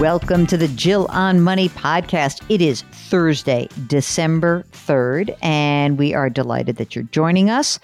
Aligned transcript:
Welcome 0.00 0.46
to 0.46 0.56
the 0.56 0.68
Jill 0.68 1.06
on 1.10 1.42
Money 1.42 1.68
podcast. 1.68 2.42
It 2.48 2.62
is 2.62 2.84
Thursday, 2.90 3.68
December 3.86 4.64
3rd, 4.72 5.36
and 5.42 5.98
we 5.98 6.14
are 6.14 6.30
delighted 6.30 6.76
that 6.76 6.96
you're 6.96 7.04
joining 7.04 7.50
us. 7.50 7.78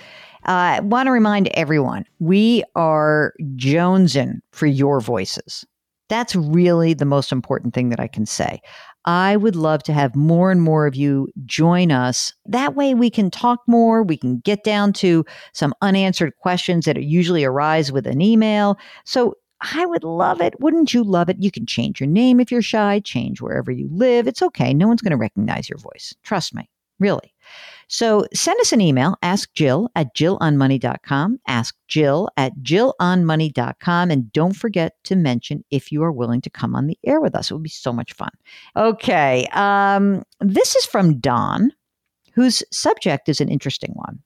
Uh, 0.49 0.79
I 0.79 0.81
want 0.81 1.09
to 1.09 1.11
remind 1.11 1.49
everyone 1.49 2.07
we 2.19 2.65
are 2.75 3.35
jonesing 3.57 4.41
for 4.53 4.65
your 4.65 5.03
voices. 5.03 5.67
That's 6.09 6.35
really 6.35 6.95
the 6.95 7.05
most 7.05 7.33
important 7.33 7.75
thing 7.75 7.91
that 7.91 8.01
I 8.01 8.09
can 8.09 8.25
say. 8.25 8.63
I 9.05 9.37
would 9.37 9.55
love 9.55 9.83
to 9.83 9.93
have 9.93 10.17
more 10.17 10.51
and 10.51 10.63
more 10.63 10.87
of 10.87 10.97
you 10.97 11.29
join 11.45 11.93
us. 11.93 12.33
That 12.47 12.75
way 12.75 12.95
we 12.95 13.11
can 13.11 13.31
talk 13.31 13.61
more. 13.67 14.03
We 14.03 14.17
can 14.17 14.39
get 14.39 14.65
down 14.65 14.95
to 14.95 15.23
some 15.53 15.75
unanswered 15.83 16.35
questions 16.37 16.87
that 16.87 17.01
usually 17.03 17.45
arise 17.45 17.93
with 17.93 18.07
an 18.07 18.23
email. 18.23 18.79
So 19.05 19.35
I 19.75 19.87
would 19.87 20.05
love 20.05 20.41
it. 20.41 20.59
Wouldn't 20.61 20.95
you 20.95 21.03
love 21.03 21.29
it? 21.29 21.39
You 21.41 21.51
can 21.51 21.67
change 21.67 22.01
your 22.01 22.09
name 22.09 22.41
if 22.41 22.53
you're 22.53 22.63
shy, 22.63 23.01
change 23.01 23.41
wherever 23.41 23.71
you 23.71 23.89
live. 23.91 24.27
It's 24.27 24.43
okay. 24.43 24.73
No 24.73 24.87
one's 24.87 25.03
going 25.03 25.13
to 25.13 25.17
recognize 25.17 25.69
your 25.69 25.79
voice. 25.79 26.15
Trust 26.23 26.55
me, 26.55 26.69
really. 26.99 27.35
So 27.89 28.27
send 28.35 28.61
us 28.61 28.73
an 28.73 28.81
email, 28.81 29.17
ask 29.23 29.53
Jill 29.55 29.89
at 29.95 30.15
jillonmoney.com, 30.15 31.39
ask 31.47 31.77
Jill 31.87 32.29
at 32.37 32.57
jillonmoney.com, 32.59 34.11
and 34.11 34.33
don't 34.33 34.57
forget 34.57 34.95
to 35.05 35.15
mention 35.15 35.65
if 35.71 35.93
you 35.93 36.03
are 36.03 36.13
willing 36.13 36.41
to 36.41 36.51
come 36.51 36.75
on 36.75 36.87
the 36.87 36.99
air 37.05 37.21
with 37.21 37.35
us. 37.35 37.51
It 37.51 37.55
would 37.55 37.63
be 37.63 37.69
so 37.69 37.93
much 37.93 38.13
fun. 38.13 38.31
Okay. 38.77 39.47
Um, 39.53 40.25
this 40.41 40.75
is 40.75 40.85
from 40.85 41.21
Don, 41.21 41.73
whose 42.35 42.63
subject 42.73 43.29
is 43.29 43.41
an 43.41 43.49
interesting 43.49 43.93
one. 43.95 44.19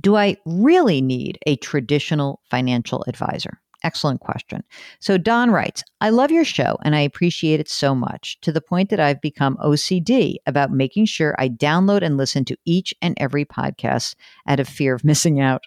Do 0.00 0.16
I 0.16 0.36
really 0.44 1.00
need 1.00 1.38
a 1.46 1.56
traditional 1.56 2.40
financial 2.50 3.04
advisor? 3.06 3.61
Excellent 3.84 4.20
question. 4.20 4.62
So 5.00 5.18
Don 5.18 5.50
writes, 5.50 5.82
I 6.00 6.10
love 6.10 6.30
your 6.30 6.44
show 6.44 6.78
and 6.84 6.94
I 6.94 7.00
appreciate 7.00 7.60
it 7.60 7.68
so 7.68 7.94
much 7.94 8.40
to 8.42 8.52
the 8.52 8.60
point 8.60 8.90
that 8.90 9.00
I've 9.00 9.20
become 9.20 9.56
OCD 9.56 10.36
about 10.46 10.70
making 10.70 11.06
sure 11.06 11.34
I 11.38 11.48
download 11.48 12.02
and 12.02 12.16
listen 12.16 12.44
to 12.46 12.56
each 12.64 12.94
and 13.02 13.14
every 13.18 13.44
podcast 13.44 14.14
out 14.46 14.60
of 14.60 14.68
fear 14.68 14.94
of 14.94 15.04
missing 15.12 15.40
out. 15.40 15.64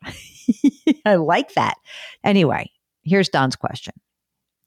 I 1.06 1.16
like 1.16 1.54
that. 1.56 1.76
Anyway, 2.24 2.72
here's 3.04 3.30
Don's 3.30 3.56
question. 3.56 3.94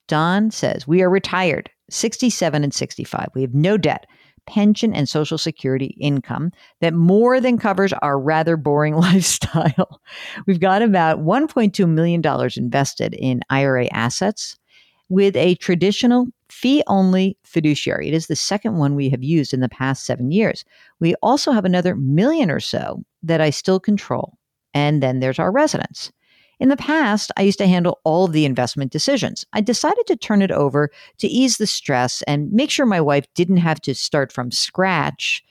Don 0.08 0.50
says, 0.50 0.86
We 0.86 1.02
are 1.02 1.10
retired, 1.10 1.70
67 1.90 2.64
and 2.64 2.74
65. 2.74 3.28
We 3.34 3.42
have 3.42 3.54
no 3.54 3.76
debt 3.76 4.06
pension 4.48 4.94
and 4.94 5.08
social 5.08 5.38
security 5.38 5.94
income 6.00 6.50
that 6.80 6.94
more 6.94 7.40
than 7.40 7.58
covers 7.58 7.92
our 7.92 8.18
rather 8.18 8.56
boring 8.56 8.96
lifestyle. 8.96 10.00
We've 10.46 10.60
got 10.60 10.82
about 10.82 11.20
$1.2 11.20 11.88
million 11.88 12.22
invested 12.56 13.14
in 13.14 13.42
IRA 13.50 13.86
assets 13.92 14.56
with 15.10 15.36
a 15.36 15.54
traditional 15.56 16.26
fee 16.50 16.82
only 16.86 17.36
fiduciary. 17.44 18.08
It 18.08 18.14
is 18.14 18.26
the 18.26 18.36
second 18.36 18.76
one 18.78 18.94
we 18.94 19.10
have 19.10 19.22
used 19.22 19.52
in 19.52 19.60
the 19.60 19.68
past 19.68 20.06
seven 20.06 20.30
years. 20.30 20.64
We 20.98 21.14
also 21.22 21.52
have 21.52 21.64
another 21.64 21.94
million 21.94 22.50
or 22.50 22.60
so 22.60 23.02
that 23.22 23.40
I 23.40 23.50
still 23.50 23.78
control. 23.78 24.38
And 24.74 25.02
then 25.02 25.20
there's 25.20 25.38
our 25.38 25.52
residence. 25.52 26.10
In 26.60 26.68
the 26.68 26.76
past, 26.76 27.30
I 27.36 27.42
used 27.42 27.58
to 27.58 27.66
handle 27.66 28.00
all 28.04 28.24
of 28.24 28.32
the 28.32 28.44
investment 28.44 28.90
decisions. 28.90 29.44
I 29.52 29.60
decided 29.60 30.06
to 30.08 30.16
turn 30.16 30.42
it 30.42 30.50
over 30.50 30.90
to 31.18 31.28
ease 31.28 31.58
the 31.58 31.66
stress 31.66 32.22
and 32.22 32.52
make 32.52 32.70
sure 32.70 32.86
my 32.86 33.00
wife 33.00 33.26
didn't 33.34 33.58
have 33.58 33.80
to 33.82 33.94
start 33.94 34.32
from 34.32 34.50
scratch 34.50 35.44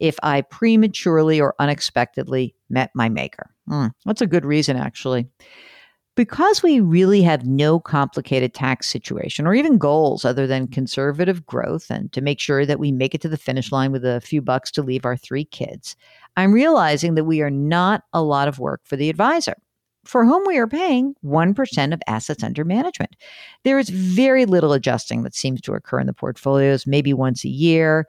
if 0.00 0.16
I 0.22 0.40
prematurely 0.42 1.40
or 1.40 1.54
unexpectedly 1.58 2.54
met 2.70 2.90
my 2.94 3.08
maker. 3.08 3.50
Mm, 3.68 3.92
that's 4.04 4.22
a 4.22 4.26
good 4.26 4.44
reason, 4.44 4.76
actually. 4.76 5.26
Because 6.16 6.62
we 6.62 6.78
really 6.78 7.22
have 7.22 7.44
no 7.44 7.80
complicated 7.80 8.54
tax 8.54 8.86
situation 8.86 9.46
or 9.46 9.54
even 9.54 9.78
goals 9.78 10.24
other 10.24 10.46
than 10.46 10.68
conservative 10.68 11.44
growth 11.44 11.90
and 11.90 12.12
to 12.12 12.20
make 12.20 12.38
sure 12.38 12.64
that 12.64 12.78
we 12.78 12.92
make 12.92 13.14
it 13.14 13.20
to 13.22 13.28
the 13.28 13.36
finish 13.36 13.72
line 13.72 13.90
with 13.90 14.04
a 14.04 14.20
few 14.20 14.40
bucks 14.40 14.70
to 14.72 14.82
leave 14.82 15.04
our 15.04 15.16
three 15.16 15.44
kids, 15.44 15.96
I'm 16.36 16.52
realizing 16.52 17.16
that 17.16 17.24
we 17.24 17.42
are 17.42 17.50
not 17.50 18.04
a 18.12 18.22
lot 18.22 18.46
of 18.46 18.60
work 18.60 18.82
for 18.84 18.96
the 18.96 19.10
advisor 19.10 19.56
for 20.04 20.24
whom 20.24 20.42
we 20.46 20.58
are 20.58 20.66
paying 20.66 21.14
1% 21.24 21.92
of 21.92 22.02
assets 22.06 22.42
under 22.42 22.64
management. 22.64 23.16
There 23.64 23.78
is 23.78 23.88
very 23.88 24.46
little 24.46 24.72
adjusting 24.72 25.22
that 25.22 25.34
seems 25.34 25.60
to 25.62 25.74
occur 25.74 26.00
in 26.00 26.06
the 26.06 26.12
portfolios, 26.12 26.86
maybe 26.86 27.12
once 27.12 27.44
a 27.44 27.48
year. 27.48 28.06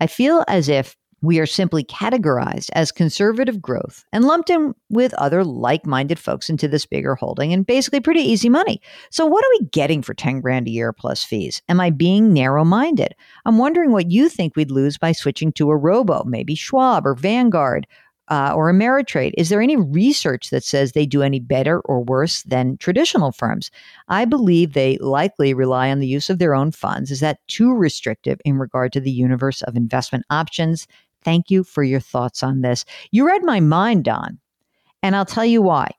I 0.00 0.06
feel 0.06 0.44
as 0.48 0.68
if 0.68 0.96
we 1.20 1.38
are 1.40 1.46
simply 1.46 1.82
categorized 1.82 2.70
as 2.74 2.92
conservative 2.92 3.60
growth 3.60 4.04
and 4.12 4.24
lumped 4.24 4.50
in 4.50 4.74
with 4.88 5.12
other 5.14 5.44
like 5.44 5.84
minded 5.84 6.18
folks 6.18 6.48
into 6.48 6.68
this 6.68 6.86
bigger 6.86 7.14
holding 7.16 7.52
and 7.52 7.66
basically 7.66 8.00
pretty 8.00 8.20
easy 8.20 8.48
money. 8.48 8.80
So, 9.10 9.26
what 9.26 9.44
are 9.44 9.58
we 9.58 9.66
getting 9.70 10.02
for 10.02 10.14
10 10.14 10.40
grand 10.40 10.68
a 10.68 10.70
year 10.70 10.92
plus 10.92 11.24
fees? 11.24 11.60
Am 11.68 11.80
I 11.80 11.90
being 11.90 12.32
narrow 12.32 12.64
minded? 12.64 13.14
I'm 13.44 13.58
wondering 13.58 13.90
what 13.90 14.10
you 14.10 14.28
think 14.28 14.54
we'd 14.54 14.70
lose 14.70 14.96
by 14.96 15.12
switching 15.12 15.52
to 15.54 15.70
a 15.70 15.76
robo, 15.76 16.22
maybe 16.24 16.54
Schwab 16.54 17.06
or 17.06 17.14
Vanguard 17.14 17.86
uh, 18.28 18.52
or 18.54 18.70
Ameritrade? 18.72 19.32
Is 19.36 19.48
there 19.48 19.62
any 19.62 19.76
research 19.76 20.50
that 20.50 20.64
says 20.64 20.92
they 20.92 21.06
do 21.06 21.22
any 21.22 21.40
better 21.40 21.80
or 21.80 22.02
worse 22.02 22.42
than 22.44 22.76
traditional 22.76 23.32
firms? 23.32 23.70
I 24.08 24.24
believe 24.24 24.72
they 24.72 24.98
likely 24.98 25.54
rely 25.54 25.90
on 25.90 26.00
the 26.00 26.06
use 26.06 26.30
of 26.30 26.38
their 26.38 26.54
own 26.54 26.70
funds. 26.70 27.10
Is 27.10 27.20
that 27.20 27.46
too 27.48 27.74
restrictive 27.74 28.40
in 28.44 28.58
regard 28.58 28.92
to 28.92 29.00
the 29.00 29.10
universe 29.10 29.62
of 29.62 29.76
investment 29.76 30.24
options? 30.30 30.86
Thank 31.22 31.50
you 31.50 31.64
for 31.64 31.82
your 31.82 32.00
thoughts 32.00 32.42
on 32.42 32.60
this. 32.60 32.84
You 33.10 33.26
read 33.26 33.42
my 33.42 33.60
mind, 33.60 34.04
Don, 34.04 34.38
and 35.02 35.16
I'll 35.16 35.24
tell 35.24 35.44
you 35.44 35.62
why. 35.62 35.90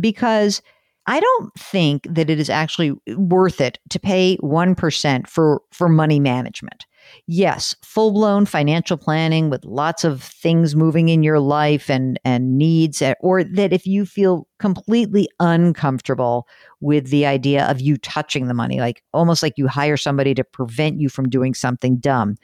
Because 0.00 0.62
I 1.06 1.20
don't 1.20 1.54
think 1.54 2.06
that 2.08 2.30
it 2.30 2.40
is 2.40 2.48
actually 2.48 2.92
worth 3.16 3.60
it 3.60 3.78
to 3.90 4.00
pay 4.00 4.38
1% 4.38 5.28
for, 5.28 5.60
for 5.70 5.88
money 5.88 6.18
management. 6.18 6.86
Yes, 7.26 7.74
full 7.82 8.12
blown 8.12 8.46
financial 8.46 8.96
planning 8.96 9.50
with 9.50 9.64
lots 9.64 10.04
of 10.04 10.22
things 10.22 10.76
moving 10.76 11.08
in 11.08 11.22
your 11.22 11.40
life 11.40 11.88
and, 11.88 12.18
and 12.24 12.58
needs, 12.58 13.00
eh, 13.02 13.14
or 13.20 13.44
that 13.44 13.72
if 13.72 13.86
you 13.86 14.04
feel 14.04 14.46
completely 14.58 15.28
uncomfortable 15.40 16.46
with 16.80 17.10
the 17.10 17.26
idea 17.26 17.66
of 17.66 17.80
you 17.80 17.96
touching 17.96 18.46
the 18.46 18.54
money, 18.54 18.80
like 18.80 19.02
almost 19.12 19.42
like 19.42 19.54
you 19.56 19.68
hire 19.68 19.96
somebody 19.96 20.34
to 20.34 20.44
prevent 20.44 21.00
you 21.00 21.08
from 21.08 21.28
doing 21.28 21.54
something 21.54 21.96
dumb, 21.96 22.36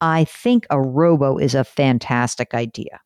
I 0.00 0.24
think 0.24 0.66
a 0.70 0.80
robo 0.80 1.38
is 1.38 1.54
a 1.54 1.64
fantastic 1.64 2.54
idea. 2.54 3.00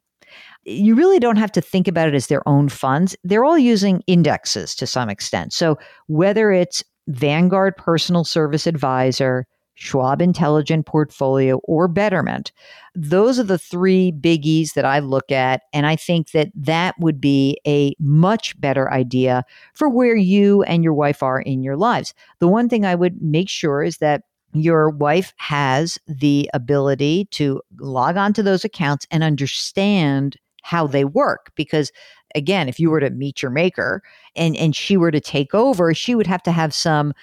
You 0.64 0.94
really 0.94 1.18
don't 1.18 1.36
have 1.36 1.52
to 1.52 1.60
think 1.60 1.88
about 1.88 2.08
it 2.08 2.14
as 2.14 2.26
their 2.26 2.46
own 2.46 2.68
funds. 2.68 3.16
They're 3.24 3.44
all 3.44 3.58
using 3.58 4.02
indexes 4.06 4.74
to 4.76 4.86
some 4.86 5.08
extent. 5.08 5.52
So 5.52 5.78
whether 6.06 6.52
it's 6.52 6.84
Vanguard 7.08 7.76
Personal 7.76 8.24
Service 8.24 8.66
Advisor, 8.66 9.46
Schwab 9.80 10.20
Intelligent 10.20 10.84
Portfolio, 10.84 11.56
or 11.64 11.88
Betterment. 11.88 12.52
Those 12.94 13.38
are 13.38 13.44
the 13.44 13.56
three 13.56 14.12
biggies 14.12 14.74
that 14.74 14.84
I 14.84 14.98
look 14.98 15.32
at. 15.32 15.62
And 15.72 15.86
I 15.86 15.96
think 15.96 16.32
that 16.32 16.50
that 16.54 16.94
would 17.00 17.18
be 17.18 17.58
a 17.66 17.94
much 17.98 18.60
better 18.60 18.92
idea 18.92 19.42
for 19.72 19.88
where 19.88 20.16
you 20.16 20.62
and 20.64 20.84
your 20.84 20.92
wife 20.92 21.22
are 21.22 21.40
in 21.40 21.62
your 21.62 21.78
lives. 21.78 22.12
The 22.40 22.48
one 22.48 22.68
thing 22.68 22.84
I 22.84 22.94
would 22.94 23.22
make 23.22 23.48
sure 23.48 23.82
is 23.82 23.98
that 23.98 24.24
your 24.52 24.90
wife 24.90 25.32
has 25.38 25.98
the 26.06 26.50
ability 26.52 27.28
to 27.30 27.62
log 27.78 28.18
on 28.18 28.34
to 28.34 28.42
those 28.42 28.66
accounts 28.66 29.06
and 29.10 29.24
understand 29.24 30.36
how 30.62 30.86
they 30.86 31.06
work 31.06 31.52
because 31.54 31.90
again 32.34 32.68
if 32.68 32.78
you 32.78 32.90
were 32.90 33.00
to 33.00 33.08
meet 33.08 33.40
your 33.40 33.50
maker 33.50 34.02
and 34.36 34.54
and 34.56 34.76
she 34.76 34.96
were 34.96 35.10
to 35.10 35.20
take 35.20 35.54
over 35.54 35.94
she 35.94 36.14
would 36.14 36.26
have 36.26 36.42
to 36.42 36.52
have 36.52 36.74
some 36.74 37.14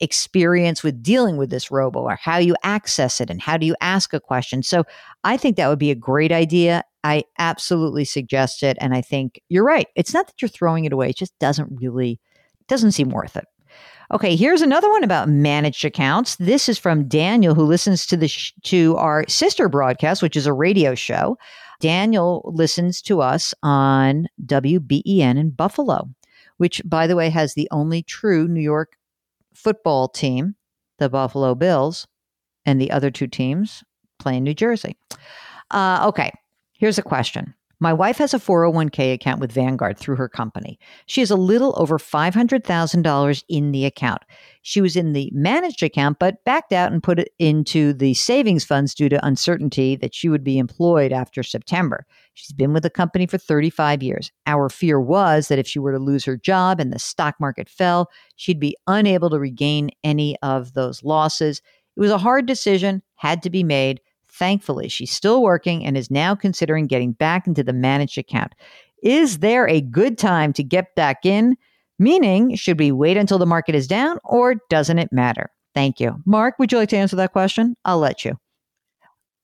experience 0.00 0.82
with 0.82 1.02
dealing 1.02 1.36
with 1.36 1.50
this 1.50 1.70
robo 1.70 2.00
or 2.00 2.16
how 2.16 2.38
you 2.38 2.54
access 2.62 3.20
it 3.20 3.30
and 3.30 3.40
how 3.40 3.56
do 3.56 3.66
you 3.66 3.76
ask 3.80 4.12
a 4.12 4.20
question. 4.20 4.62
So 4.62 4.84
I 5.22 5.36
think 5.36 5.56
that 5.56 5.68
would 5.68 5.78
be 5.78 5.90
a 5.90 5.96
great 5.96 6.32
idea. 6.32 6.82
I 7.04 7.24
absolutely 7.38 8.04
suggest 8.04 8.62
it. 8.62 8.76
And 8.80 8.94
I 8.94 9.00
think 9.00 9.40
you're 9.48 9.64
right. 9.64 9.88
It's 9.94 10.14
not 10.14 10.26
that 10.26 10.40
you're 10.42 10.48
throwing 10.48 10.84
it 10.84 10.92
away, 10.92 11.10
it 11.10 11.16
just 11.16 11.38
doesn't 11.38 11.70
really, 11.80 12.20
doesn't 12.68 12.92
seem 12.92 13.10
worth 13.10 13.36
it. 13.36 13.46
Okay, 14.12 14.36
here's 14.36 14.60
another 14.60 14.90
one 14.90 15.02
about 15.02 15.28
managed 15.28 15.84
accounts. 15.84 16.36
This 16.36 16.68
is 16.68 16.78
from 16.78 17.08
Daniel, 17.08 17.54
who 17.54 17.64
listens 17.64 18.06
to 18.06 18.16
the 18.16 18.28
sh- 18.28 18.52
to 18.64 18.96
our 18.96 19.24
sister 19.28 19.68
broadcast, 19.68 20.22
which 20.22 20.36
is 20.36 20.46
a 20.46 20.52
radio 20.52 20.94
show. 20.94 21.38
Daniel 21.80 22.50
listens 22.54 23.00
to 23.02 23.22
us 23.22 23.54
on 23.62 24.26
WBEN 24.44 25.38
in 25.38 25.50
Buffalo, 25.50 26.08
which, 26.58 26.82
by 26.84 27.06
the 27.06 27.16
way, 27.16 27.30
has 27.30 27.54
the 27.54 27.68
only 27.70 28.02
true 28.02 28.46
New 28.46 28.60
York 28.60 28.96
football 29.54 30.08
team 30.08 30.56
the 30.98 31.08
Buffalo 31.08 31.54
Bills, 31.54 32.06
and 32.64 32.80
the 32.80 32.90
other 32.90 33.10
two 33.10 33.26
teams 33.26 33.82
play 34.18 34.36
in 34.36 34.44
New 34.44 34.54
Jersey. 34.54 34.96
Uh, 35.70 36.04
okay, 36.08 36.32
here's 36.72 36.98
a 36.98 37.02
question. 37.02 37.54
My 37.84 37.92
wife 37.92 38.16
has 38.16 38.32
a 38.32 38.38
401k 38.38 39.12
account 39.12 39.40
with 39.40 39.52
Vanguard 39.52 39.98
through 39.98 40.16
her 40.16 40.26
company. 40.26 40.78
She 41.04 41.20
has 41.20 41.30
a 41.30 41.36
little 41.36 41.74
over 41.76 41.98
$500,000 41.98 43.44
in 43.50 43.72
the 43.72 43.84
account. 43.84 44.22
She 44.62 44.80
was 44.80 44.96
in 44.96 45.12
the 45.12 45.30
managed 45.34 45.82
account, 45.82 46.18
but 46.18 46.42
backed 46.46 46.72
out 46.72 46.92
and 46.92 47.02
put 47.02 47.18
it 47.18 47.32
into 47.38 47.92
the 47.92 48.14
savings 48.14 48.64
funds 48.64 48.94
due 48.94 49.10
to 49.10 49.26
uncertainty 49.26 49.96
that 49.96 50.14
she 50.14 50.30
would 50.30 50.42
be 50.42 50.56
employed 50.56 51.12
after 51.12 51.42
September. 51.42 52.06
She's 52.32 52.54
been 52.54 52.72
with 52.72 52.84
the 52.84 52.88
company 52.88 53.26
for 53.26 53.36
35 53.36 54.02
years. 54.02 54.32
Our 54.46 54.70
fear 54.70 54.98
was 54.98 55.48
that 55.48 55.58
if 55.58 55.68
she 55.68 55.78
were 55.78 55.92
to 55.92 55.98
lose 55.98 56.24
her 56.24 56.38
job 56.38 56.80
and 56.80 56.90
the 56.90 56.98
stock 56.98 57.34
market 57.38 57.68
fell, 57.68 58.08
she'd 58.36 58.58
be 58.58 58.78
unable 58.86 59.28
to 59.28 59.38
regain 59.38 59.90
any 60.02 60.38
of 60.40 60.72
those 60.72 61.04
losses. 61.04 61.60
It 61.98 62.00
was 62.00 62.10
a 62.10 62.16
hard 62.16 62.46
decision, 62.46 63.02
had 63.16 63.42
to 63.42 63.50
be 63.50 63.62
made. 63.62 64.00
Thankfully, 64.38 64.88
she's 64.88 65.12
still 65.12 65.42
working 65.42 65.84
and 65.84 65.96
is 65.96 66.10
now 66.10 66.34
considering 66.34 66.86
getting 66.86 67.12
back 67.12 67.46
into 67.46 67.62
the 67.62 67.72
managed 67.72 68.18
account. 68.18 68.54
Is 69.02 69.38
there 69.38 69.68
a 69.68 69.80
good 69.80 70.18
time 70.18 70.52
to 70.54 70.64
get 70.64 70.94
back 70.96 71.24
in? 71.24 71.56
Meaning, 71.98 72.56
should 72.56 72.78
we 72.78 72.90
wait 72.90 73.16
until 73.16 73.38
the 73.38 73.46
market 73.46 73.74
is 73.74 73.86
down 73.86 74.18
or 74.24 74.56
doesn't 74.68 74.98
it 74.98 75.12
matter? 75.12 75.50
Thank 75.74 76.00
you. 76.00 76.16
Mark, 76.26 76.58
would 76.58 76.72
you 76.72 76.78
like 76.78 76.88
to 76.88 76.96
answer 76.96 77.16
that 77.16 77.32
question? 77.32 77.76
I'll 77.84 77.98
let 77.98 78.24
you. 78.24 78.36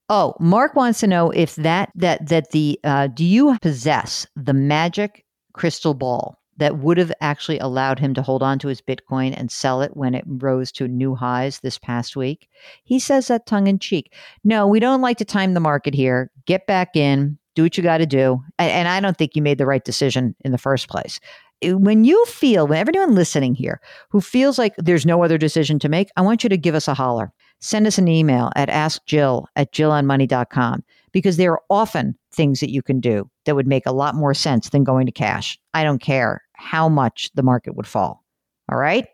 Oh, 0.08 0.34
Mark 0.40 0.74
wants 0.74 0.98
to 1.00 1.06
know 1.06 1.30
if 1.30 1.54
that 1.54 1.90
that 1.94 2.26
that 2.28 2.50
the 2.50 2.80
uh, 2.82 3.06
do 3.06 3.24
you 3.24 3.56
possess 3.62 4.26
the 4.34 4.52
magic 4.52 5.24
crystal 5.52 5.94
ball 5.94 6.39
that 6.60 6.78
would 6.78 6.98
have 6.98 7.10
actually 7.20 7.58
allowed 7.58 7.98
him 7.98 8.14
to 8.14 8.22
hold 8.22 8.42
on 8.42 8.58
to 8.60 8.68
his 8.68 8.82
Bitcoin 8.82 9.34
and 9.36 9.50
sell 9.50 9.80
it 9.80 9.96
when 9.96 10.14
it 10.14 10.24
rose 10.26 10.70
to 10.72 10.86
new 10.86 11.14
highs 11.14 11.60
this 11.60 11.78
past 11.78 12.14
week? 12.14 12.48
He 12.84 12.98
says 12.98 13.28
that 13.28 13.46
tongue 13.46 13.66
in 13.66 13.78
cheek. 13.78 14.14
No, 14.44 14.66
we 14.66 14.78
don't 14.78 15.00
like 15.00 15.18
to 15.18 15.24
time 15.24 15.54
the 15.54 15.60
market 15.60 15.94
here. 15.94 16.30
Get 16.44 16.66
back 16.66 16.94
in, 16.94 17.38
do 17.54 17.62
what 17.62 17.76
you 17.76 17.82
got 17.82 17.98
to 17.98 18.06
do. 18.06 18.42
And, 18.58 18.70
and 18.70 18.88
I 18.88 19.00
don't 19.00 19.16
think 19.16 19.34
you 19.34 19.42
made 19.42 19.58
the 19.58 19.66
right 19.66 19.84
decision 19.84 20.36
in 20.40 20.52
the 20.52 20.58
first 20.58 20.88
place. 20.88 21.18
When 21.62 22.04
you 22.04 22.24
feel, 22.26 22.66
when 22.66 22.78
everyone 22.78 23.14
listening 23.14 23.54
here 23.54 23.80
who 24.10 24.20
feels 24.20 24.58
like 24.58 24.74
there's 24.76 25.04
no 25.04 25.24
other 25.24 25.38
decision 25.38 25.78
to 25.80 25.88
make, 25.88 26.08
I 26.16 26.22
want 26.22 26.42
you 26.42 26.48
to 26.48 26.56
give 26.56 26.74
us 26.74 26.88
a 26.88 26.94
holler. 26.94 27.32
Send 27.60 27.86
us 27.86 27.98
an 27.98 28.08
email 28.08 28.50
at 28.56 28.68
askjill 28.68 29.46
at 29.56 29.72
jillonmoney.com 29.72 30.82
because 31.12 31.36
there 31.36 31.52
are 31.52 31.62
often 31.68 32.16
things 32.32 32.60
that 32.60 32.70
you 32.70 32.82
can 32.82 33.00
do 33.00 33.28
that 33.44 33.54
would 33.54 33.66
make 33.66 33.86
a 33.86 33.92
lot 33.92 34.14
more 34.14 34.34
sense 34.34 34.70
than 34.70 34.84
going 34.84 35.06
to 35.06 35.12
cash. 35.12 35.58
I 35.74 35.84
don't 35.84 36.00
care 36.00 36.42
how 36.60 36.88
much 36.88 37.30
the 37.34 37.42
market 37.42 37.74
would 37.74 37.86
fall. 37.86 38.22
All 38.70 38.78
right? 38.78 39.06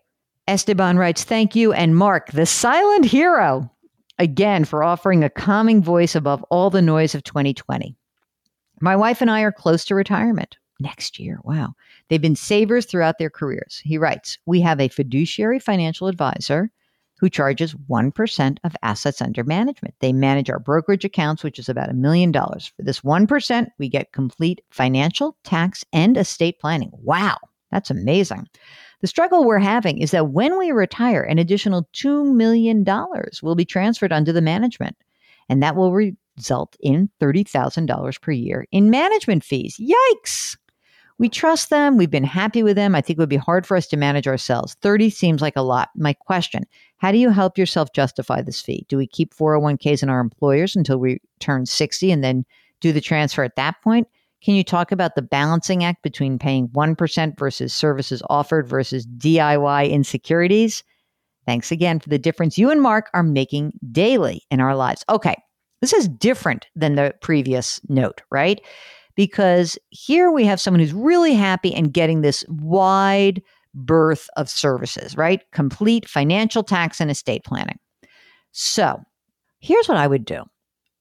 Esteban 0.49 0.99
writes, 0.99 1.25
Thank 1.25 1.57
you. 1.57 1.73
And 1.73 1.97
Mark, 1.97 2.33
the 2.33 2.47
silent 2.47 3.05
hero, 3.05 3.71
again, 4.19 4.65
for 4.65 4.83
offering 4.83 5.25
a 5.25 5.31
calming 5.31 5.83
voice 5.83 6.15
above 6.15 6.43
all 6.45 6.71
the 6.71 6.83
noise 6.83 7.15
of 7.15 7.25
2020. 7.25 7.97
My 8.81 8.97
wife 8.97 9.21
and 9.21 9.31
I 9.31 9.41
are 9.43 9.53
close 9.53 9.85
to 9.87 9.95
retirement 9.95 10.57
next 10.81 11.19
year. 11.19 11.39
Wow. 11.45 11.75
They've 12.09 12.21
been 12.21 12.37
savers 12.37 12.85
throughout 12.85 13.19
their 13.19 13.31
careers. 13.31 13.81
He 13.83 13.97
writes, 13.97 14.39
We 14.45 14.61
have 14.61 14.81
a 14.81 14.89
fiduciary 14.89 15.59
financial 15.59 16.09
advisor 16.09 16.71
who 17.19 17.31
charges 17.31 17.75
1% 17.89 18.59
of 18.65 18.77
assets 18.83 19.23
under 19.23 19.43
management. 19.45 19.95
They 20.01 20.13
manage 20.13 20.51
our 20.51 20.59
brokerage 20.59 21.05
accounts, 21.05 21.43
which 21.43 21.59
is 21.59 21.69
about 21.69 21.91
a 21.91 21.95
million 21.95 22.31
dollars. 22.31 22.73
For 22.77 22.83
this 22.83 23.01
1%, 23.01 23.69
we 23.79 23.89
get 23.89 24.13
complete 24.13 24.61
financial, 24.71 25.37
tax, 25.45 25.85
and 25.93 26.17
estate 26.17 26.59
planning. 26.61 26.91
Wow, 26.93 27.37
that's 27.71 27.91
amazing. 27.91 28.47
The 29.01 29.07
struggle 29.07 29.45
we're 29.45 29.59
having 29.59 29.99
is 29.99 30.11
that 30.11 30.31
when 30.31 30.59
we 30.59 30.73
retire, 30.73 31.23
an 31.23 31.39
additional 31.39 31.89
$2 31.95 32.35
million 32.35 32.85
will 33.43 33.55
be 33.55 33.65
transferred 33.65 34.13
under 34.13 34.33
the 34.33 34.41
management, 34.41 34.97
and 35.49 35.63
that 35.63 35.77
will 35.77 35.93
result 35.93 36.77
in 36.81 37.11
$30,000 37.21 38.21
per 38.21 38.33
year 38.33 38.67
in 38.73 38.91
management 38.91 39.45
fees. 39.45 39.81
Yikes! 39.81 40.57
We 41.19 41.31
trust 41.31 41.71
them. 41.71 41.97
We've 41.97 42.11
been 42.11 42.25
happy 42.25 42.63
with 42.63 42.77
them. 42.77 42.95
I 42.95 43.01
think 43.01 43.19
it 43.19 43.23
would 43.23 43.29
be 43.29 43.37
hard 43.37 43.67
for 43.67 43.77
us 43.77 43.87
to 43.89 43.97
manage 43.97 44.29
ourselves. 44.29 44.77
30 44.83 45.09
seems 45.09 45.41
like 45.41 45.57
a 45.57 45.63
lot. 45.63 45.89
My 45.97 46.13
question 46.13 46.65
How 46.99 47.11
do 47.11 47.19
you 47.19 47.31
help 47.31 47.57
yourself 47.57 47.93
justify 47.95 48.43
this 48.43 48.61
fee? 48.61 48.85
Do 48.89 48.99
we 48.99 49.07
keep 49.07 49.35
401ks 49.35 50.03
in 50.03 50.11
our 50.11 50.21
employers 50.21 50.77
until 50.77 50.99
we 50.99 51.21
turn 51.41 51.65
60 51.65 52.11
and 52.11 52.23
then 52.23 52.45
do 52.81 52.93
the 52.93 53.01
transfer 53.01 53.43
at 53.43 53.57
that 53.57 53.77
point? 53.83 54.09
Can 54.45 54.55
you 54.55 54.63
talk 54.63 54.93
about 54.93 55.15
the 55.15 55.23
balancing 55.23 55.83
act 55.83 56.03
between 56.03 56.39
paying 56.39 56.69
1% 56.69 57.39
versus 57.39 57.73
services 57.73 58.23
offered 58.29 58.69
versus 58.69 59.07
DIY 59.07 59.91
insecurities? 59.91 60.85
Thanks 61.47 61.73
again 61.73 61.99
for 62.01 62.11
the 62.11 62.19
difference 62.19 62.59
you 62.59 62.71
and 62.71 62.83
Mark 62.83 63.09
are 63.15 63.23
making 63.23 63.73
daily 63.91 64.43
in 64.51 64.61
our 64.61 64.77
lives. 64.77 65.05
Okay, 65.09 65.37
this 65.81 65.93
is 65.93 66.09
different 66.09 66.67
than 66.75 66.97
the 66.97 67.15
previous 67.21 67.81
note, 67.89 68.23
right? 68.31 68.61
Because 69.17 69.79
here 69.91 70.31
we 70.31 70.45
have 70.45 70.61
someone 70.61 70.81
who's 70.81 70.93
really 70.93 71.35
happy 71.35 71.75
and 71.75 71.93
getting 71.93 72.21
this 72.21 72.45
wide 72.49 73.43
berth 73.75 74.29
of 74.37 74.49
services, 74.49 75.17
right? 75.17 75.43
Complete 75.53 76.09
financial 76.09 76.63
tax 76.63 77.01
and 77.01 77.11
estate 77.11 77.45
planning. 77.45 77.79
So 78.53 79.03
here's 79.61 79.89
what 79.89 79.99
I 79.99 80.07
would 80.07 80.25
do 80.25 80.45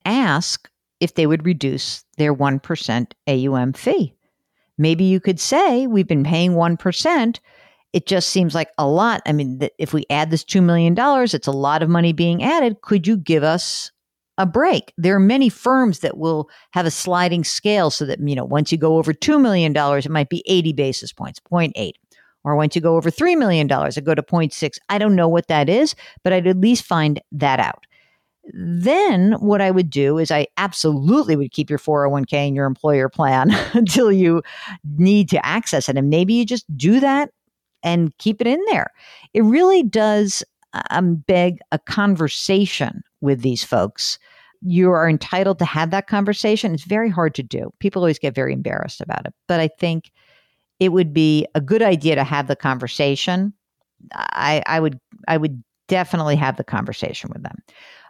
ask 0.05 0.69
if 0.99 1.15
they 1.15 1.27
would 1.27 1.45
reduce 1.45 2.03
their 2.17 2.33
1% 2.33 3.11
AUM 3.27 3.73
fee. 3.73 4.13
Maybe 4.77 5.03
you 5.03 5.19
could 5.19 5.39
say, 5.39 5.87
We've 5.87 6.07
been 6.07 6.23
paying 6.23 6.51
1%. 6.51 7.39
It 7.93 8.07
just 8.07 8.29
seems 8.29 8.53
like 8.53 8.71
a 8.77 8.85
lot. 8.85 9.21
I 9.25 9.31
mean, 9.31 9.61
if 9.79 9.93
we 9.93 10.05
add 10.09 10.29
this 10.29 10.43
$2 10.43 10.61
million, 10.61 10.95
it's 10.97 11.47
a 11.47 11.51
lot 11.51 11.81
of 11.81 11.89
money 11.89 12.11
being 12.11 12.43
added. 12.43 12.81
Could 12.81 13.07
you 13.07 13.15
give 13.15 13.41
us 13.41 13.91
a 14.37 14.45
break. 14.45 14.93
There 14.97 15.15
are 15.15 15.19
many 15.19 15.49
firms 15.49 15.99
that 15.99 16.17
will 16.17 16.49
have 16.71 16.85
a 16.85 16.91
sliding 16.91 17.43
scale 17.43 17.89
so 17.89 18.05
that, 18.05 18.19
you 18.19 18.35
know, 18.35 18.45
once 18.45 18.71
you 18.71 18.77
go 18.77 18.97
over 18.97 19.13
$2 19.13 19.39
million, 19.41 19.75
it 19.75 20.09
might 20.09 20.29
be 20.29 20.43
80 20.45 20.73
basis 20.73 21.13
points, 21.13 21.39
0.8. 21.39 21.93
Or 22.43 22.55
once 22.55 22.75
you 22.75 22.81
go 22.81 22.95
over 22.95 23.09
$3 23.09 23.37
million, 23.37 23.65
it 23.65 24.03
go 24.03 24.13
to 24.13 24.21
0.6. 24.21 24.77
I 24.89 24.97
don't 24.97 25.15
know 25.15 25.27
what 25.27 25.47
that 25.47 25.67
is, 25.67 25.95
but 26.23 26.31
I'd 26.31 26.47
at 26.47 26.57
least 26.57 26.85
find 26.85 27.19
that 27.31 27.59
out. 27.59 27.85
Then 28.53 29.33
what 29.39 29.61
I 29.61 29.71
would 29.71 29.89
do 29.89 30.19
is 30.19 30.29
I 30.29 30.47
absolutely 30.57 31.35
would 31.35 31.51
keep 31.51 31.69
your 31.69 31.79
401k 31.79 32.33
and 32.33 32.55
your 32.55 32.67
employer 32.67 33.09
plan 33.09 33.49
until 33.73 34.11
you 34.11 34.43
need 34.83 35.29
to 35.29 35.43
access 35.43 35.89
it. 35.89 35.97
And 35.97 36.09
maybe 36.09 36.35
you 36.35 36.45
just 36.45 36.65
do 36.77 36.99
that 36.99 37.31
and 37.81 38.15
keep 38.19 38.41
it 38.41 38.47
in 38.47 38.63
there. 38.69 38.91
It 39.33 39.43
really 39.43 39.81
does 39.81 40.43
um, 40.91 41.15
beg 41.15 41.59
a 41.71 41.79
conversation 41.79 43.01
with 43.25 43.41
these 43.41 43.63
folks. 43.63 44.17
You 44.61 44.91
are 44.91 45.09
entitled 45.09 45.59
to 45.59 45.65
have 45.65 45.91
that 45.91 46.07
conversation. 46.07 46.73
It's 46.73 46.85
very 46.85 47.09
hard 47.09 47.35
to 47.35 47.43
do. 47.43 47.71
People 47.79 48.01
always 48.01 48.19
get 48.19 48.33
very 48.33 48.53
embarrassed 48.53 49.01
about 49.01 49.25
it. 49.25 49.33
But 49.47 49.59
I 49.59 49.67
think 49.79 50.11
it 50.79 50.89
would 50.89 51.13
be 51.13 51.45
a 51.55 51.61
good 51.61 51.81
idea 51.81 52.15
to 52.15 52.23
have 52.23 52.47
the 52.47 52.55
conversation. 52.55 53.53
I, 54.13 54.63
I 54.65 54.79
would 54.79 54.99
I 55.27 55.37
would 55.37 55.63
definitely 55.87 56.35
have 56.35 56.57
the 56.57 56.63
conversation 56.63 57.29
with 57.33 57.43
them. 57.43 57.57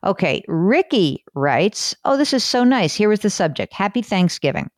Okay, 0.04 0.44
Ricky 0.48 1.24
writes, 1.34 1.96
Oh, 2.06 2.18
this 2.18 2.34
is 2.34 2.44
so 2.44 2.64
nice. 2.64 2.96
Here 2.96 3.10
was 3.10 3.22
the 3.22 3.30
subject. 3.30 3.74
Happy 3.74 4.02
Thanksgiving. 4.02 4.70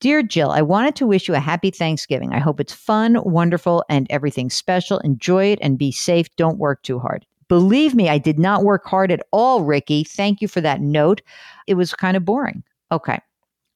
Dear 0.00 0.22
Jill, 0.22 0.50
I 0.50 0.60
wanted 0.60 0.94
to 0.96 1.06
wish 1.06 1.26
you 1.26 1.34
a 1.34 1.40
happy 1.40 1.70
Thanksgiving. 1.70 2.32
I 2.34 2.38
hope 2.38 2.60
it's 2.60 2.72
fun, 2.72 3.16
wonderful, 3.24 3.82
and 3.88 4.06
everything 4.10 4.50
special. 4.50 4.98
Enjoy 4.98 5.46
it 5.46 5.58
and 5.62 5.78
be 5.78 5.90
safe. 5.90 6.26
Don't 6.36 6.58
work 6.58 6.82
too 6.82 6.98
hard. 6.98 7.24
Believe 7.48 7.94
me, 7.94 8.08
I 8.08 8.18
did 8.18 8.38
not 8.38 8.64
work 8.64 8.84
hard 8.84 9.12
at 9.12 9.24
all, 9.32 9.62
Ricky. 9.62 10.04
Thank 10.04 10.40
you 10.40 10.48
for 10.48 10.60
that 10.60 10.80
note. 10.80 11.22
It 11.66 11.74
was 11.74 11.94
kind 11.94 12.16
of 12.16 12.24
boring. 12.24 12.62
Okay. 12.90 13.18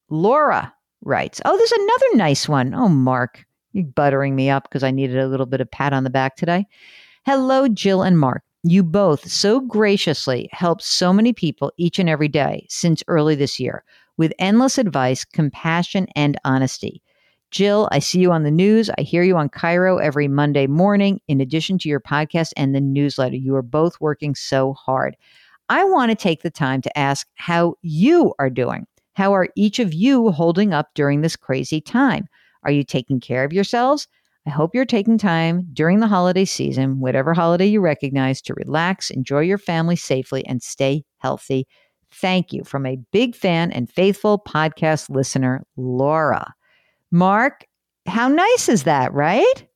Laura 0.09 0.73
writes, 1.03 1.41
Oh, 1.45 1.57
there's 1.57 1.71
another 1.71 2.17
nice 2.17 2.49
one. 2.49 2.73
Oh, 2.73 2.89
Mark, 2.89 3.45
you're 3.73 3.85
buttering 3.85 4.35
me 4.35 4.49
up 4.49 4.63
because 4.63 4.83
I 4.83 4.91
needed 4.91 5.17
a 5.17 5.27
little 5.27 5.45
bit 5.45 5.61
of 5.61 5.71
pat 5.71 5.93
on 5.93 6.03
the 6.03 6.09
back 6.09 6.35
today. 6.35 6.65
Hello, 7.25 7.67
Jill 7.67 8.01
and 8.01 8.19
Mark. 8.19 8.43
You 8.63 8.83
both 8.83 9.29
so 9.29 9.59
graciously 9.59 10.49
help 10.51 10.81
so 10.81 11.11
many 11.11 11.33
people 11.33 11.71
each 11.77 11.97
and 11.97 12.09
every 12.09 12.27
day 12.27 12.67
since 12.69 13.03
early 13.07 13.35
this 13.35 13.59
year 13.59 13.83
with 14.17 14.33
endless 14.37 14.77
advice, 14.77 15.25
compassion, 15.25 16.07
and 16.15 16.37
honesty. 16.43 17.01
Jill, 17.51 17.89
I 17.91 17.99
see 17.99 18.19
you 18.19 18.31
on 18.31 18.43
the 18.43 18.51
news. 18.51 18.89
I 18.97 19.01
hear 19.01 19.23
you 19.23 19.35
on 19.35 19.49
KIRO 19.49 20.01
every 20.01 20.29
Monday 20.29 20.67
morning, 20.67 21.19
in 21.27 21.41
addition 21.41 21.77
to 21.79 21.89
your 21.89 21.99
podcast 21.99 22.53
and 22.55 22.73
the 22.73 22.79
newsletter. 22.81 23.35
You 23.35 23.55
are 23.55 23.61
both 23.61 23.99
working 23.99 24.35
so 24.35 24.73
hard. 24.73 25.17
I 25.67 25.83
want 25.83 26.11
to 26.11 26.15
take 26.15 26.43
the 26.43 26.49
time 26.49 26.81
to 26.81 26.97
ask 26.97 27.27
how 27.35 27.75
you 27.81 28.33
are 28.39 28.49
doing. 28.49 28.87
How 29.13 29.33
are 29.33 29.49
each 29.57 29.79
of 29.79 29.93
you 29.93 30.31
holding 30.31 30.73
up 30.73 30.89
during 30.95 31.21
this 31.21 31.35
crazy 31.35 31.81
time? 31.81 32.27
Are 32.63 32.71
you 32.71 32.83
taking 32.85 33.19
care 33.19 33.43
of 33.43 33.51
yourselves? 33.51 34.07
I 34.47 34.49
hope 34.49 34.73
you're 34.73 34.85
taking 34.85 35.17
time 35.17 35.67
during 35.73 35.99
the 35.99 36.07
holiday 36.07 36.45
season, 36.45 36.99
whatever 36.99 37.33
holiday 37.33 37.67
you 37.67 37.81
recognize, 37.81 38.41
to 38.43 38.53
relax, 38.53 39.09
enjoy 39.09 39.41
your 39.41 39.57
family 39.57 39.97
safely, 39.97 40.45
and 40.47 40.63
stay 40.63 41.03
healthy. 41.17 41.67
Thank 42.11 42.53
you 42.53 42.63
from 42.63 42.85
a 42.85 42.97
big 43.11 43.35
fan 43.35 43.71
and 43.71 43.91
faithful 43.91 44.39
podcast 44.39 45.09
listener, 45.09 45.63
Laura. 45.75 46.53
Mark, 47.11 47.65
how 48.05 48.27
nice 48.27 48.69
is 48.69 48.83
that, 48.83 49.13
right? 49.13 49.67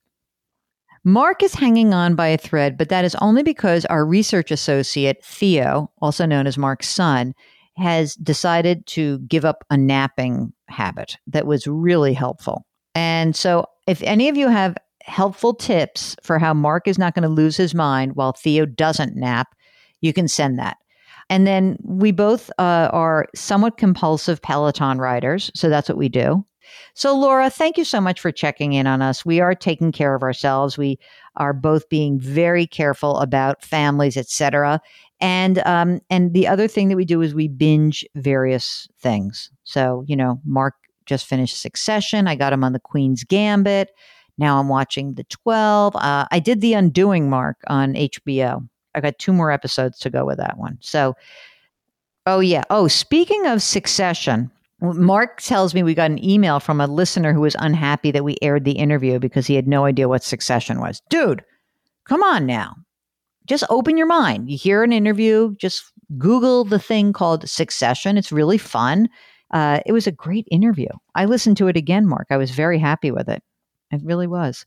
Mark 1.04 1.44
is 1.44 1.54
hanging 1.54 1.94
on 1.94 2.16
by 2.16 2.28
a 2.28 2.38
thread, 2.38 2.78
but 2.78 2.90
that 2.90 3.06
is 3.06 3.16
only 3.22 3.44
because 3.44 3.86
our 3.86 4.06
research 4.06 4.50
associate, 4.50 5.24
Theo, 5.24 5.92
also 6.02 6.26
known 6.26 6.48
as 6.48 6.58
Mark's 6.58 6.90
son, 6.90 7.36
has 7.78 8.16
decided 8.16 8.88
to 8.88 9.20
give 9.20 9.46
up 9.46 9.64
a 9.70 9.78
napping 9.78 10.52
habit 10.68 11.18
that 11.28 11.46
was 11.46 11.68
really 11.68 12.14
helpful. 12.14 12.66
And 12.96 13.36
so, 13.36 13.66
if 13.86 14.02
any 14.02 14.30
of 14.30 14.38
you 14.38 14.48
have 14.48 14.78
helpful 15.04 15.54
tips 15.54 16.16
for 16.24 16.40
how 16.40 16.54
Mark 16.54 16.88
is 16.88 16.98
not 16.98 17.14
going 17.14 17.24
to 17.24 17.30
lose 17.30 17.56
his 17.56 17.76
mind 17.76 18.16
while 18.16 18.34
Theo 18.34 18.66
doesn't 18.66 19.16
nap, 19.16 19.50
you 20.02 20.14
can 20.14 20.28
send 20.28 20.58
that. 20.58 20.78
And 21.30 21.46
then 21.46 21.78
we 21.84 22.12
both 22.12 22.50
uh, 22.58 22.90
are 22.92 23.28
somewhat 23.36 23.78
compulsive 23.78 24.42
Peloton 24.42 24.98
riders. 24.98 25.52
So 25.54 25.70
that's 25.70 25.90
what 25.90 25.98
we 25.98 26.10
do. 26.10 26.46
So, 26.94 27.18
Laura, 27.18 27.50
thank 27.50 27.78
you 27.78 27.84
so 27.84 28.00
much 28.00 28.20
for 28.20 28.32
checking 28.32 28.74
in 28.74 28.88
on 28.88 29.02
us. 29.02 29.26
We 29.26 29.40
are 29.40 29.56
taking 29.56 29.92
care 29.92 30.16
of 30.16 30.24
ourselves. 30.24 30.78
We 30.78 31.00
are 31.36 31.54
both 31.54 31.88
being 31.90 32.20
very 32.20 32.66
careful 32.68 33.18
about 33.20 33.64
families, 33.64 34.18
etc. 34.18 34.82
And 35.20 35.60
um, 35.60 36.02
and 36.10 36.34
the 36.34 36.48
other 36.48 36.68
thing 36.68 36.90
that 36.90 36.98
we 36.98 37.06
do 37.06 37.22
is 37.22 37.34
we 37.34 37.48
binge 37.48 38.06
various 38.16 38.88
things. 39.00 39.50
So, 39.64 40.04
you 40.08 40.16
know, 40.16 40.40
Mark 40.46 40.76
just 41.06 41.26
finished 41.26 41.62
Succession. 41.62 42.28
I 42.28 42.36
got 42.36 42.54
him 42.54 42.64
on 42.64 42.74
the 42.74 42.80
Queen's 42.80 43.24
Gambit. 43.24 43.92
Now 44.38 44.60
I'm 44.60 44.68
watching 44.68 45.14
the 45.14 45.24
12. 45.26 45.96
Uh, 45.96 46.26
I 46.32 46.40
did 46.40 46.62
The 46.62 46.74
Undoing 46.74 47.30
Mark 47.30 47.58
on 47.68 47.94
HBO. 47.94 48.68
I 48.94 49.02
got 49.02 49.20
two 49.20 49.34
more 49.34 49.52
episodes 49.52 50.00
to 50.00 50.10
go 50.10 50.26
with 50.26 50.38
that 50.38 50.58
one. 50.58 50.78
So, 50.82 51.16
oh, 52.26 52.40
yeah. 52.40 52.64
Oh, 52.70 52.88
speaking 52.88 53.46
of 53.46 53.62
Succession, 53.62 54.52
Mark 54.94 55.42
tells 55.42 55.74
me 55.74 55.84
we 55.84 55.94
got 55.94 56.12
an 56.12 56.24
email 56.24 56.60
from 56.60 56.80
a 56.80 56.88
listener 56.88 57.34
who 57.34 57.42
was 57.42 57.56
unhappy 57.60 58.12
that 58.12 58.24
we 58.24 58.38
aired 58.42 58.66
the 58.66 58.74
interview 58.74 59.20
because 59.20 59.48
he 59.48 59.56
had 59.56 59.68
no 59.68 59.86
idea 59.86 60.10
what 60.10 60.24
Succession 60.24 60.80
was. 60.80 61.02
Dude, 61.10 61.44
come 62.06 62.24
on 62.24 62.46
now. 62.46 62.76
Just 63.48 63.64
open 63.70 63.98
your 63.98 64.08
mind. 64.08 64.50
You 64.50 64.58
hear 64.58 64.84
an 64.84 64.92
interview, 64.92 65.56
just 65.58 65.84
Google 66.18 66.66
the 66.66 66.80
thing 66.80 67.14
called 67.14 67.48
Succession. 67.48 68.18
It's 68.18 68.32
really 68.32 68.58
fun. 68.58 69.08
Uh, 69.52 69.80
it 69.86 69.92
was 69.92 70.08
a 70.08 70.12
great 70.12 70.48
interview. 70.50 70.90
I 71.14 71.26
listened 71.26 71.58
to 71.58 71.68
it 71.68 71.78
again, 71.78 72.08
Mark. 72.08 72.28
I 72.30 72.38
was 72.38 72.52
very 72.52 72.80
happy 72.80 73.12
with 73.12 73.30
it. 73.30 73.44
It 73.96 74.06
really 74.06 74.28
was. 74.28 74.66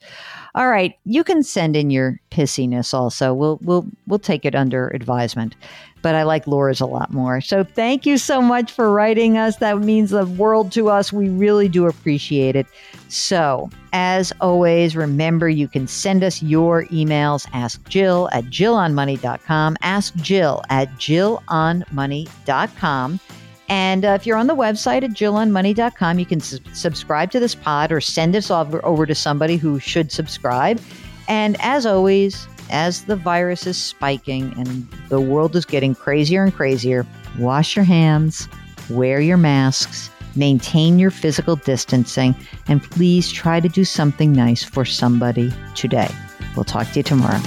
All 0.54 0.68
right, 0.68 0.94
you 1.04 1.24
can 1.24 1.42
send 1.42 1.76
in 1.76 1.90
your 1.90 2.20
pissiness 2.30 2.94
also. 2.94 3.34
We'll 3.34 3.58
we'll 3.62 3.86
we'll 4.06 4.18
take 4.18 4.44
it 4.44 4.54
under 4.54 4.88
advisement. 4.88 5.54
But 6.00 6.14
I 6.14 6.22
like 6.22 6.46
Laura's 6.46 6.80
a 6.80 6.86
lot 6.86 7.12
more. 7.12 7.40
So 7.40 7.64
thank 7.64 8.06
you 8.06 8.18
so 8.18 8.40
much 8.40 8.70
for 8.70 8.92
writing 8.92 9.36
us. 9.36 9.56
That 9.56 9.80
means 9.80 10.10
the 10.10 10.26
world 10.26 10.70
to 10.72 10.90
us. 10.90 11.12
We 11.12 11.28
really 11.28 11.68
do 11.68 11.86
appreciate 11.86 12.54
it. 12.54 12.68
So, 13.08 13.68
as 13.92 14.32
always, 14.40 14.94
remember 14.94 15.48
you 15.48 15.66
can 15.66 15.88
send 15.88 16.22
us 16.22 16.40
your 16.42 16.84
emails. 16.84 17.48
Ask 17.52 17.84
Jill 17.88 18.28
at 18.32 18.44
jillonmoney.com. 18.44 19.76
Ask 19.82 20.14
Jill 20.16 20.62
at 20.70 20.88
jillonmoney.com. 20.98 23.20
And 23.68 24.04
uh, 24.04 24.10
if 24.10 24.26
you're 24.26 24.36
on 24.36 24.46
the 24.46 24.56
website 24.56 25.02
at 25.02 25.10
jillonmoney.com, 25.10 26.18
you 26.18 26.26
can 26.26 26.40
su- 26.40 26.58
subscribe 26.72 27.30
to 27.32 27.40
this 27.40 27.54
pod 27.54 27.92
or 27.92 28.00
send 28.00 28.34
us 28.34 28.50
over, 28.50 28.84
over 28.84 29.06
to 29.06 29.14
somebody 29.14 29.56
who 29.56 29.78
should 29.78 30.10
subscribe. 30.10 30.80
And 31.28 31.56
as 31.60 31.84
always, 31.84 32.48
as 32.70 33.04
the 33.04 33.16
virus 33.16 33.66
is 33.66 33.76
spiking 33.76 34.54
and 34.56 34.88
the 35.08 35.20
world 35.20 35.54
is 35.54 35.64
getting 35.64 35.94
crazier 35.94 36.42
and 36.42 36.54
crazier, 36.54 37.06
wash 37.38 37.76
your 37.76 37.84
hands, 37.84 38.48
wear 38.88 39.20
your 39.20 39.36
masks, 39.36 40.10
maintain 40.34 40.98
your 40.98 41.10
physical 41.10 41.56
distancing, 41.56 42.34
and 42.68 42.82
please 42.82 43.30
try 43.30 43.60
to 43.60 43.68
do 43.68 43.84
something 43.84 44.32
nice 44.32 44.62
for 44.62 44.84
somebody 44.84 45.52
today. 45.74 46.10
We'll 46.56 46.64
talk 46.64 46.88
to 46.92 47.00
you 47.00 47.02
tomorrow. 47.02 47.40